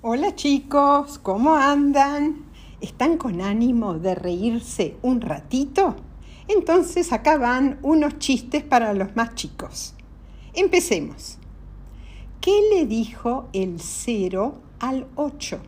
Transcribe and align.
Hola 0.00 0.36
chicos, 0.36 1.18
¿cómo 1.18 1.56
andan? 1.56 2.44
¿Están 2.80 3.16
con 3.16 3.40
ánimo 3.40 3.94
de 3.94 4.14
reírse 4.14 4.96
un 5.02 5.20
ratito? 5.20 5.96
Entonces 6.46 7.12
acá 7.12 7.36
van 7.36 7.80
unos 7.82 8.16
chistes 8.20 8.62
para 8.62 8.92
los 8.94 9.16
más 9.16 9.34
chicos. 9.34 9.94
Empecemos. 10.54 11.38
¿Qué 12.40 12.60
le 12.72 12.86
dijo 12.86 13.48
el 13.52 13.80
0 13.80 14.54
al 14.78 15.08
8? 15.16 15.58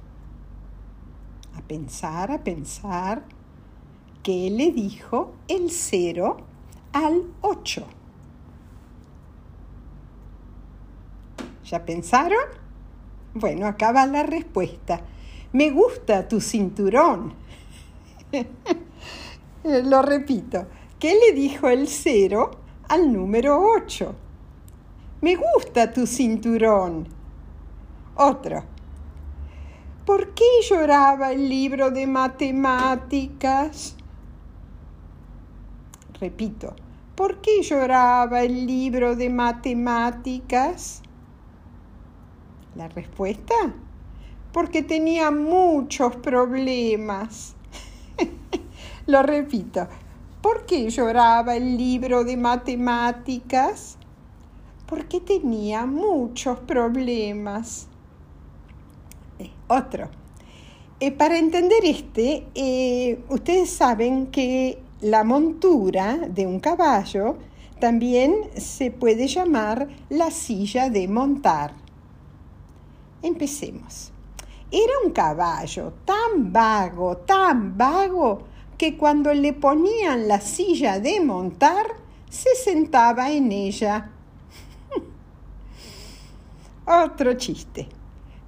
A 1.57 1.63
pensar, 1.63 2.31
a 2.31 2.45
pensar. 2.45 3.25
¿Qué 4.23 4.49
le 4.49 4.71
dijo 4.71 5.33
el 5.49 5.73
0 5.73 6.37
al 6.93 7.25
8? 7.41 7.85
¿Ya 11.65 11.85
pensaron? 11.85 12.60
Bueno, 13.35 13.67
acá 13.67 13.93
va 13.93 14.07
la 14.07 14.23
respuesta. 14.25 15.01
Me 15.53 15.71
gusta 15.71 16.27
tu 16.27 16.41
cinturón. 16.41 17.35
Lo 19.65 20.03
repito. 20.03 20.67
¿Qué 20.99 21.15
le 21.15 21.33
dijo 21.33 21.69
el 21.69 21.89
cero 21.89 22.51
al 22.89 23.13
número 23.13 23.61
8? 23.61 24.15
Me 25.23 25.37
gusta 25.37 25.93
tu 25.93 26.07
cinturón. 26.07 27.07
Otro. 28.17 28.65
¿Por 30.05 30.35
qué 30.35 30.45
lloraba 30.69 31.33
el 31.33 31.49
libro 31.49 31.91
de 31.91 32.07
matemáticas? 32.07 33.97
Repito. 36.21 36.75
¿Por 37.15 37.41
qué 37.41 37.63
lloraba 37.63 38.43
el 38.43 38.67
libro 38.67 39.15
de 39.15 39.31
matemáticas? 39.31 41.03
La 42.77 42.89
respuesta, 42.89 43.55
porque 44.53 44.83
tenía 44.83 45.31
muchos 45.31 46.17
problemas. 46.17 47.55
Lo 49.07 49.23
repito, 49.23 49.89
¿por 50.41 50.67
qué 50.67 50.89
lloraba 50.91 51.57
el 51.57 51.77
libro 51.77 52.25
de 52.25 52.37
matemáticas? 52.37 53.97
Porque 54.87 55.21
tenía 55.21 55.87
muchos 55.87 56.59
problemas. 56.61 57.89
Eh, 59.39 59.51
otro. 59.69 60.11
Eh, 61.03 61.13
para 61.13 61.39
entender 61.39 61.85
este, 61.85 62.47
eh, 62.55 63.25
ustedes 63.31 63.71
saben 63.71 64.27
que 64.27 64.83
la 65.01 65.25
montura 65.25 66.19
de 66.29 66.47
un 66.47 66.61
caballo 66.61 67.39
también 67.79 68.35
se 68.59 68.91
puede 68.91 69.27
llamar 69.27 69.89
la 70.11 70.31
silla 70.31 70.91
de 70.91 71.09
montar. 71.09 71.80
Empecemos. 73.23 74.13
Era 74.71 74.93
un 75.05 75.11
caballo 75.11 75.93
tan 76.05 76.53
vago, 76.53 77.17
tan 77.19 77.77
vago, 77.77 78.45
que 78.79 78.97
cuando 78.97 79.35
le 79.35 79.53
ponían 79.53 80.29
la 80.29 80.41
silla 80.41 81.01
de 81.01 81.21
montar, 81.21 81.87
se 82.31 82.55
sentaba 82.55 83.31
en 83.31 83.53
ella. 83.53 84.11
Otro 86.87 87.35
chiste. 87.35 87.89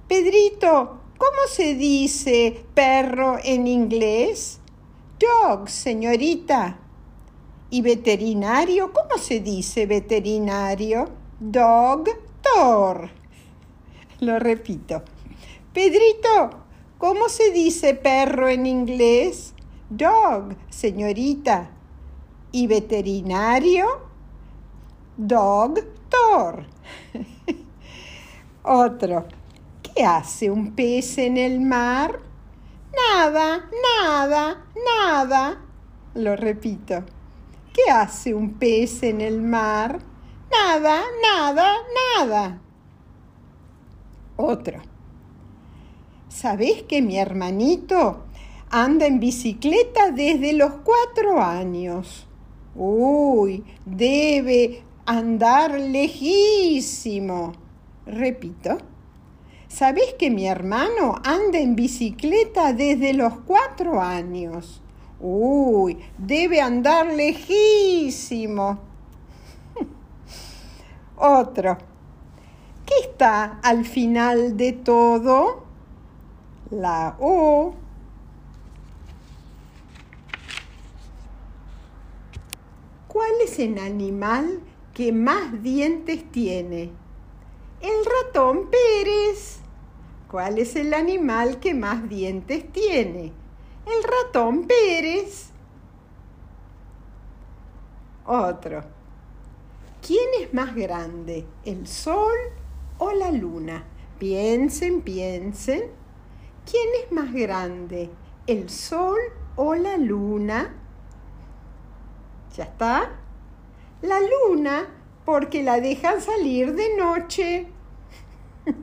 Pedrito, 0.07 1.01
¿cómo 1.17 1.47
se 1.49 1.75
dice 1.75 2.65
perro 2.73 3.37
en 3.43 3.67
inglés? 3.67 4.59
Dog, 5.19 5.69
señorita. 5.69 6.79
¿Y 7.69 7.81
veterinario? 7.81 8.91
¿Cómo 8.93 9.21
se 9.21 9.39
dice 9.39 9.85
veterinario? 9.85 11.09
Dog, 11.39 12.05
Thor. 12.41 13.22
Lo 14.23 14.39
repito. 14.39 15.03
Pedrito, 15.73 16.63
¿cómo 16.97 17.27
se 17.27 17.51
dice 17.51 17.93
perro 17.93 18.47
en 18.47 18.65
inglés? 18.65 19.53
Dog, 19.89 20.55
señorita. 20.69 21.69
¿Y 22.53 22.67
veterinario? 22.67 23.85
Doctor. 25.17 26.65
Otro. 28.63 29.25
¿Qué 29.81 30.05
hace 30.05 30.49
un 30.49 30.73
pez 30.73 31.17
en 31.17 31.37
el 31.37 31.59
mar? 31.59 32.21
Nada, 32.95 33.69
nada, 33.99 34.65
nada. 34.85 35.61
Lo 36.15 36.37
repito. 36.37 37.03
¿Qué 37.73 37.91
hace 37.91 38.33
un 38.33 38.53
pez 38.53 39.03
en 39.03 39.19
el 39.19 39.41
mar? 39.41 39.99
Nada, 40.49 41.01
nada, 41.21 41.73
nada. 42.17 42.61
Otro. 44.35 44.79
¿Sabés 46.27 46.83
que 46.83 47.03
mi 47.03 47.17
hermanito 47.19 48.23
anda 48.71 49.05
en 49.05 49.19
bicicleta 49.19 50.09
desde 50.11 50.53
los 50.53 50.73
cuatro 50.83 51.39
años? 51.39 52.25
Uy, 52.75 53.63
debe 53.85 54.81
andar 55.05 55.79
lejísimo. 55.79 57.53
Repito. 58.07 58.77
¿Sabés 59.67 60.15
que 60.17 60.31
mi 60.31 60.47
hermano 60.47 61.15
anda 61.23 61.59
en 61.59 61.75
bicicleta 61.75 62.73
desde 62.73 63.13
los 63.13 63.33
cuatro 63.45 64.01
años? 64.01 64.81
Uy, 65.19 65.99
debe 66.17 66.59
andar 66.59 67.13
lejísimo. 67.13 68.79
Otro. 71.17 71.92
¿Qué 72.93 73.09
está 73.09 73.59
al 73.63 73.85
final 73.85 74.57
de 74.57 74.73
todo? 74.73 75.63
La 76.69 77.15
O. 77.19 77.73
¿Cuál 83.07 83.31
es 83.43 83.57
el 83.59 83.79
animal 83.79 84.59
que 84.93 85.11
más 85.11 85.63
dientes 85.63 86.29
tiene? 86.31 86.91
El 87.81 88.05
ratón 88.25 88.69
Pérez. 88.69 89.59
¿Cuál 90.29 90.59
es 90.59 90.75
el 90.75 90.93
animal 90.93 91.59
que 91.59 91.73
más 91.73 92.07
dientes 92.09 92.71
tiene? 92.71 93.31
El 93.85 94.03
ratón 94.03 94.67
Pérez. 94.67 95.49
Otro. 98.25 98.83
¿Quién 100.05 100.27
es 100.41 100.53
más 100.53 100.75
grande, 100.75 101.45
el 101.65 101.87
sol 101.87 102.33
o 103.03 103.11
la 103.11 103.31
luna? 103.31 103.83
Piensen, 104.19 105.01
piensen. 105.01 105.83
¿Quién 106.69 106.87
es 107.03 107.11
más 107.11 107.33
grande, 107.33 108.09
el 108.47 108.69
sol 108.69 109.19
o 109.55 109.75
la 109.75 109.97
luna? 109.97 110.73
¿Ya 112.55 112.63
está? 112.63 113.11
La 114.01 114.19
luna 114.19 114.87
porque 115.25 115.63
la 115.63 115.79
dejan 115.81 116.21
salir 116.21 116.73
de 116.75 116.97
noche. 116.97 117.67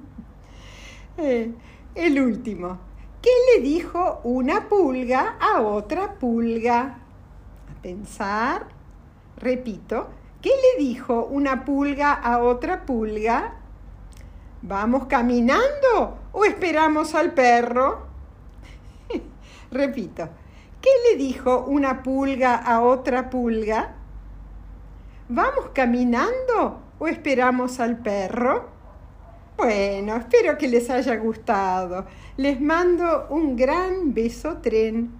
Eh, 1.16 1.52
el 1.94 2.18
último. 2.18 2.78
¿Qué 3.20 3.30
le 3.52 3.62
dijo 3.62 4.20
una 4.24 4.68
pulga 4.68 5.36
a 5.38 5.60
otra 5.60 6.14
pulga? 6.14 7.00
A 7.68 7.82
pensar. 7.82 8.68
Repito, 9.36 10.06
¿Qué 10.42 10.48
le 10.48 10.82
dijo 10.82 11.26
una 11.26 11.66
pulga 11.66 12.14
a 12.14 12.38
otra 12.38 12.86
pulga? 12.86 13.59
¿Vamos 14.62 15.06
caminando 15.06 16.18
o 16.32 16.44
esperamos 16.44 17.14
al 17.14 17.32
perro? 17.32 18.06
Repito, 19.70 20.28
¿qué 20.82 20.90
le 21.08 21.16
dijo 21.16 21.64
una 21.64 22.02
pulga 22.02 22.56
a 22.56 22.82
otra 22.82 23.30
pulga? 23.30 23.94
¿Vamos 25.30 25.70
caminando 25.72 26.82
o 26.98 27.08
esperamos 27.08 27.80
al 27.80 27.98
perro? 27.98 28.68
Bueno, 29.56 30.16
espero 30.16 30.58
que 30.58 30.68
les 30.68 30.90
haya 30.90 31.16
gustado. 31.16 32.04
Les 32.36 32.60
mando 32.60 33.28
un 33.30 33.56
gran 33.56 34.12
beso 34.12 34.58
tren. 34.58 35.19